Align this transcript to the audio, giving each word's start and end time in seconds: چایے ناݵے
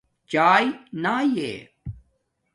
چایے 0.31 0.71
ناݵے 1.03 1.51